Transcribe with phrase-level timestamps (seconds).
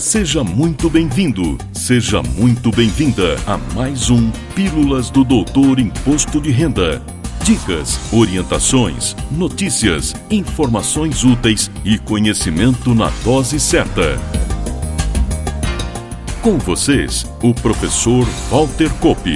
[0.00, 7.02] Seja muito bem-vindo, seja muito bem-vinda a mais um Pílulas do Doutor Imposto de Renda.
[7.44, 14.18] Dicas, orientações, notícias, informações úteis e conhecimento na dose certa.
[16.40, 19.28] Com vocês, o professor Walter Kopp.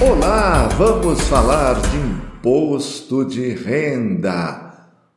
[0.00, 4.62] Olá, vamos falar de imposto de renda.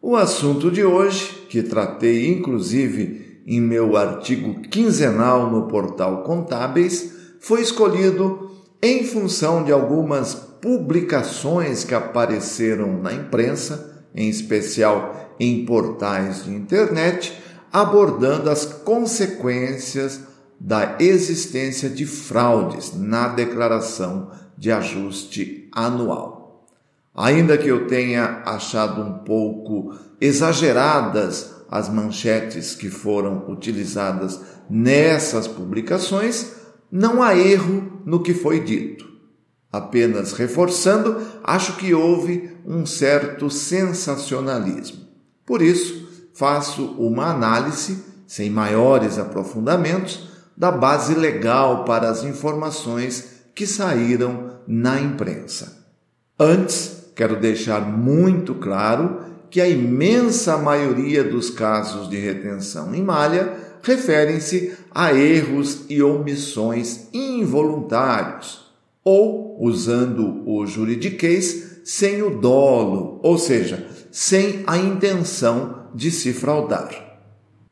[0.01, 3.18] O assunto de hoje, que tratei inclusive
[3.49, 11.95] em meu artigo quinzenal no portal Contábeis, foi escolhido em função de algumas publicações que
[11.95, 17.33] apareceram na imprensa, em especial em portais de internet,
[17.73, 20.19] abordando as consequências
[20.59, 26.67] da existência de fraudes na declaração de ajuste anual.
[27.15, 34.39] Ainda que eu tenha achado um pouco exageradas as manchetes que foram utilizadas
[34.70, 36.53] nessas publicações,
[36.92, 39.08] não há erro no que foi dito.
[39.72, 45.06] Apenas reforçando, acho que houve um certo sensacionalismo.
[45.45, 53.67] Por isso, faço uma análise, sem maiores aprofundamentos, da base legal para as informações que
[53.67, 55.86] saíram na imprensa.
[56.40, 63.53] Antes, Quero deixar muito claro que a imensa maioria dos casos de retenção em malha
[63.81, 68.69] referem-se a erros e omissões involuntários,
[69.03, 76.91] ou, usando o juridiquês, sem o dolo, ou seja, sem a intenção de se fraudar.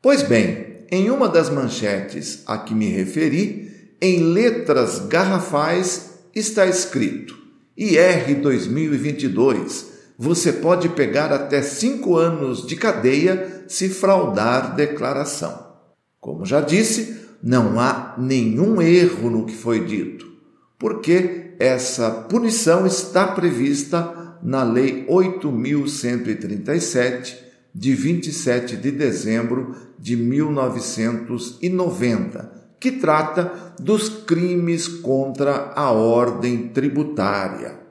[0.02, 7.38] Pois bem, em uma das manchetes a que me referi, em letras garrafais está escrito:
[7.76, 15.68] IR 2022, você pode pegar até cinco anos de cadeia se fraudar declaração.
[16.20, 20.26] Como já disse, não há nenhum erro no que foi dito,
[20.80, 32.92] porque essa punição está prevista na Lei 8.137, de 27 de dezembro de 1990 que
[32.92, 37.87] trata dos crimes contra a ordem tributária.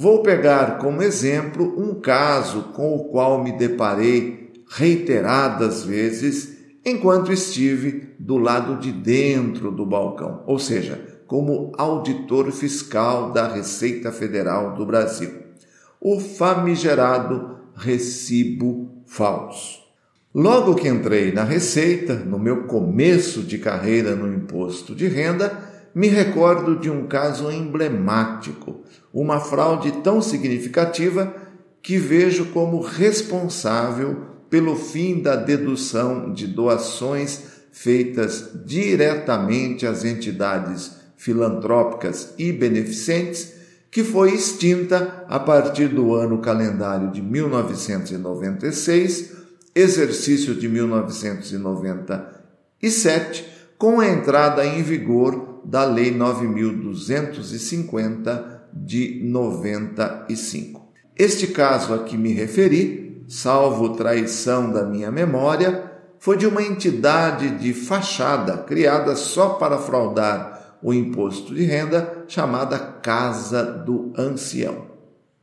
[0.00, 8.14] Vou pegar como exemplo um caso com o qual me deparei reiteradas vezes enquanto estive
[8.16, 14.86] do lado de dentro do balcão, ou seja, como auditor fiscal da Receita Federal do
[14.86, 15.32] Brasil.
[16.00, 19.80] O famigerado recibo falso.
[20.32, 26.06] Logo que entrei na Receita, no meu começo de carreira no imposto de renda, me
[26.06, 28.84] recordo de um caso emblemático,
[29.20, 31.34] uma fraude tão significativa
[31.82, 34.16] que vejo como responsável
[34.48, 37.42] pelo fim da dedução de doações
[37.72, 43.54] feitas diretamente às entidades filantrópicas e beneficentes,
[43.90, 49.32] que foi extinta a partir do ano calendário de 1996
[49.74, 53.44] exercício de 1997,
[53.76, 60.92] com a entrada em vigor da Lei 9250 de 95.
[61.16, 67.50] Este caso a que me referi, salvo traição da minha memória, foi de uma entidade
[67.58, 74.86] de fachada criada só para fraudar o imposto de renda, chamada Casa do Ancião.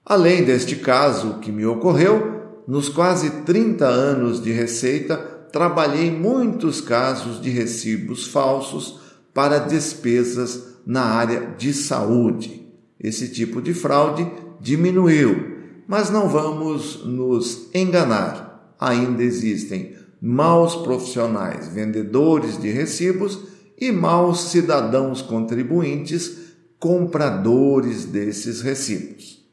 [0.05, 5.17] Além deste caso que me ocorreu, nos quase 30 anos de receita,
[5.51, 8.99] trabalhei muitos casos de recibos falsos
[9.33, 12.64] para despesas na área de saúde.
[12.99, 14.29] Esse tipo de fraude
[14.59, 15.55] diminuiu,
[15.87, 18.75] mas não vamos nos enganar.
[18.79, 23.39] Ainda existem maus profissionais vendedores de recibos
[23.77, 26.45] e maus cidadãos contribuintes
[26.79, 29.43] compradores desses recibos.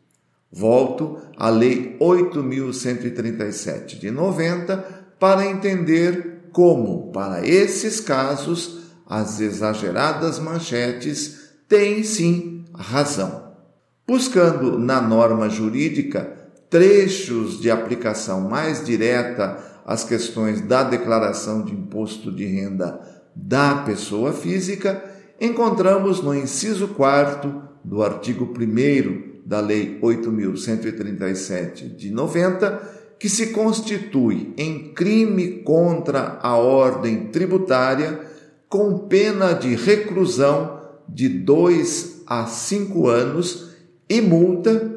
[0.50, 4.76] Volto à Lei 8.137 de 90
[5.19, 13.41] para entender como, para esses casos, as exageradas manchetes têm sim razão.
[14.06, 22.32] Buscando na norma jurídica trechos de aplicação mais direta às questões da declaração de imposto
[22.32, 23.00] de renda
[23.34, 25.02] da pessoa física,
[25.40, 34.52] encontramos no inciso 4 do artigo 1 da Lei 8.137 de 90, que se constitui
[34.56, 38.20] em crime contra a ordem tributária
[38.69, 43.71] com pena de reclusão de dois a cinco anos
[44.12, 44.94] e multa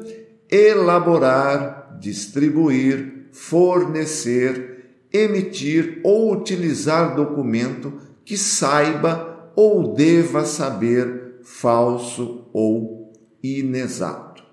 [0.50, 4.76] elaborar, distribuir, fornecer
[5.10, 7.94] emitir ou utilizar documento
[8.26, 13.10] que saiba ou deva saber falso ou
[13.42, 14.44] inexato.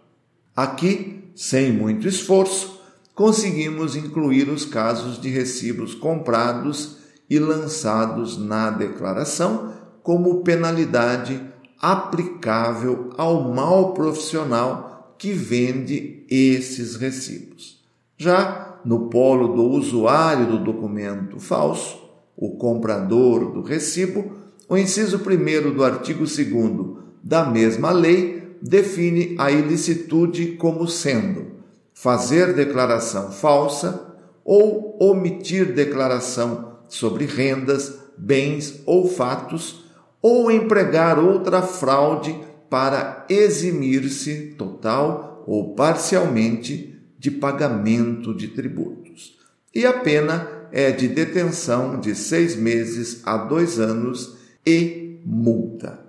[0.55, 2.79] Aqui, sem muito esforço,
[3.13, 6.99] conseguimos incluir os casos de recibos comprados
[7.29, 11.51] e lançados na declaração como penalidade
[11.83, 17.83] aplicável ao mal profissional que vende esses recibos.
[18.17, 22.01] Já no polo do usuário do documento falso,
[22.37, 24.31] o comprador do recibo,
[24.69, 26.37] o inciso 1 do artigo 2
[27.21, 31.47] da mesma lei define a ilicitude como sendo
[31.93, 34.15] fazer declaração falsa
[34.45, 39.82] ou omitir declaração sobre rendas, bens ou fatos,
[40.23, 42.33] ou empregar outra fraude
[42.69, 49.37] para eximir-se total ou parcialmente de pagamento de tributos.
[49.75, 55.99] E a pena é de detenção de seis meses a dois anos e multa.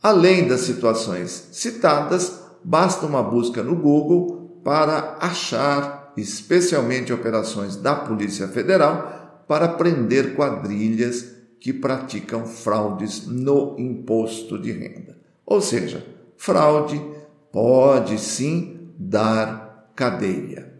[0.00, 8.46] Além das situações citadas, basta uma busca no Google para achar, especialmente operações da Polícia
[8.46, 11.34] Federal, para prender quadrilhas
[11.64, 15.16] que praticam fraudes no imposto de renda.
[15.46, 16.04] Ou seja,
[16.36, 17.02] fraude
[17.50, 20.70] pode sim dar cadeia.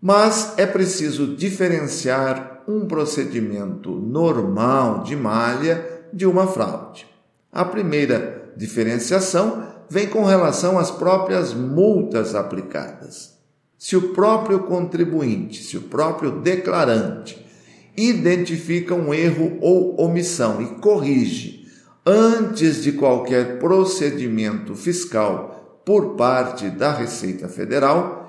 [0.00, 7.06] Mas é preciso diferenciar um procedimento normal de malha de uma fraude.
[7.52, 13.38] A primeira diferenciação vem com relação às próprias multas aplicadas.
[13.76, 17.51] Se o próprio contribuinte, se o próprio declarante
[17.96, 21.66] identifica um erro ou omissão e corrige
[22.04, 28.20] antes de qualquer procedimento fiscal por parte da Receita Federal,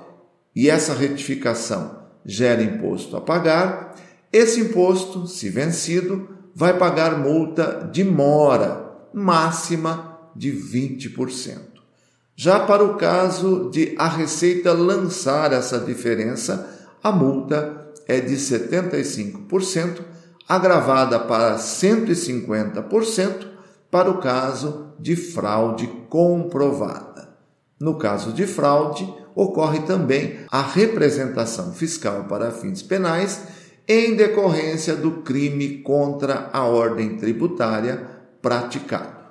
[0.54, 3.94] e essa retificação gera imposto a pagar,
[4.32, 11.58] esse imposto, se vencido, vai pagar multa de mora máxima de 20%.
[12.36, 16.68] Já para o caso de a Receita lançar essa diferença,
[17.02, 20.00] a multa é de 75%,
[20.48, 23.46] agravada para 150%
[23.90, 27.36] para o caso de fraude comprovada.
[27.80, 33.42] No caso de fraude, ocorre também a representação fiscal para fins penais
[33.86, 38.06] em decorrência do crime contra a ordem tributária
[38.40, 39.24] praticado.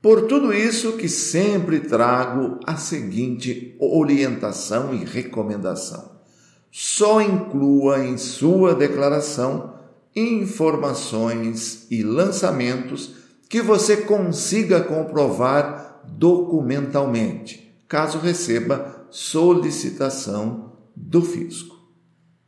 [0.00, 6.11] Por tudo isso que sempre trago a seguinte orientação e recomendação:
[6.74, 9.74] só inclua em sua declaração
[10.16, 13.14] informações e lançamentos
[13.46, 21.76] que você consiga comprovar documentalmente, caso receba solicitação do fisco.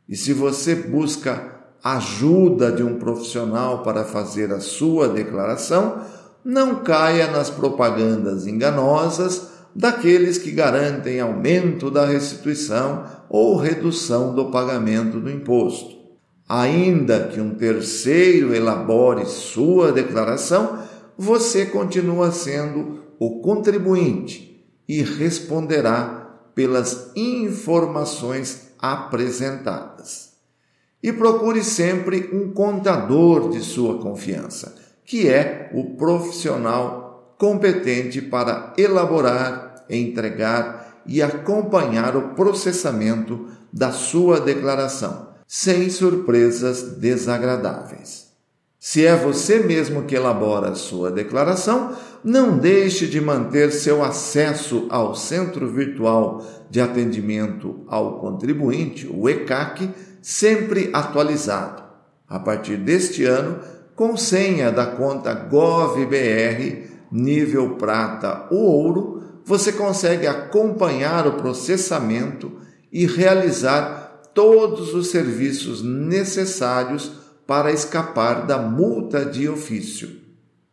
[0.09, 6.01] E se você busca ajuda de um profissional para fazer a sua declaração,
[6.43, 15.19] não caia nas propagandas enganosas daqueles que garantem aumento da restituição ou redução do pagamento
[15.19, 15.95] do imposto.
[16.47, 20.79] Ainda que um terceiro elabore sua declaração,
[21.17, 30.33] você continua sendo o contribuinte e responderá pelas informações apresentadas.
[31.01, 39.85] E procure sempre um contador de sua confiança, que é o profissional competente para elaborar,
[39.89, 48.25] entregar e acompanhar o processamento da sua declaração, sem surpresas desagradáveis.
[48.79, 54.85] Se é você mesmo que elabora a sua declaração, não deixe de manter seu acesso
[54.89, 59.89] ao Centro Virtual de Atendimento ao Contribuinte, o ECAC,
[60.21, 61.83] sempre atualizado.
[62.27, 63.59] A partir deste ano,
[63.95, 69.14] com senha da conta GovBR nível prata ou ouro,
[69.45, 72.51] você consegue acompanhar o processamento
[72.91, 77.11] e realizar todos os serviços necessários
[77.45, 80.09] para escapar da multa de ofício.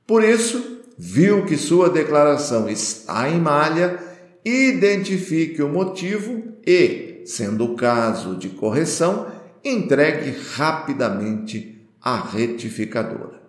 [0.07, 3.99] Por isso, viu que sua declaração está em malha,
[4.45, 9.27] identifique o motivo e, sendo o caso de correção,
[9.63, 13.43] entregue rapidamente à retificadora.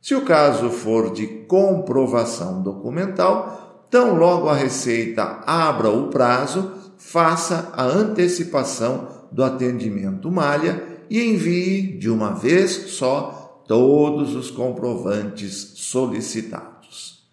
[0.00, 7.70] Se o caso for de comprovação documental, tão logo a Receita abra o prazo, faça
[7.72, 17.24] a antecipação do atendimento malha e envie de uma vez só todos os comprovantes solicitados.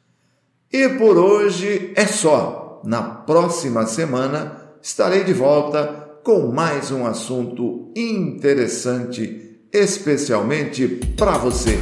[0.71, 2.81] E por hoje é só.
[2.83, 9.45] Na próxima semana estarei de volta com mais um assunto interessante
[9.75, 11.79] especialmente para você.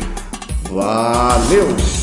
[0.69, 2.02] Valeu!